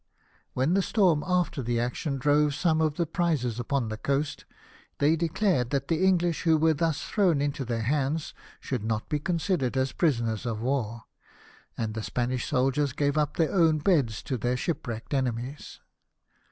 When 0.53 0.73
the 0.73 0.81
storm 0.81 1.23
after 1.27 1.61
the 1.61 1.79
action 1.79 2.17
drove 2.17 2.55
some 2.55 2.81
of 2.81 2.95
the 2.95 3.05
prizes 3.05 3.59
upon 3.59 3.89
the 3.89 3.97
coast, 3.97 4.45
they 4.97 5.15
declared 5.15 5.69
that 5.69 5.89
the 5.89 6.03
English 6.03 6.41
who 6.41 6.57
were 6.57 6.73
thus 6.73 7.03
thrown 7.03 7.39
into 7.39 7.63
their 7.63 7.83
hands 7.83 8.33
should 8.59 8.83
not 8.83 9.09
be 9.09 9.19
considered 9.19 9.77
as 9.77 9.91
prisoners 9.91 10.43
of 10.47 10.59
war, 10.59 11.03
and 11.77 11.93
the 11.93 12.01
Spanish 12.01 12.47
soldiers 12.47 12.93
gave 12.93 13.15
up 13.15 13.37
their 13.37 13.53
own 13.53 13.77
beds 13.77 14.23
to 14.23 14.37
their 14.39 14.57
shipwrecked 14.57 15.13
enemies. 15.13 15.81